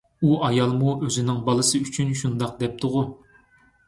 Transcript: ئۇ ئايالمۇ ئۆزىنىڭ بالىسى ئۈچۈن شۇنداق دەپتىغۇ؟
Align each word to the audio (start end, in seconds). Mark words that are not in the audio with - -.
ئۇ 0.27 0.37
ئايالمۇ 0.45 0.93
ئۆزىنىڭ 1.07 1.41
بالىسى 1.49 1.81
ئۈچۈن 1.81 2.15
شۇنداق 2.21 2.57
دەپتىغۇ؟ 2.63 3.05